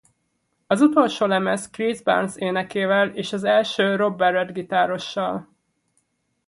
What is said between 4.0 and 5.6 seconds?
Barrett gitárossal.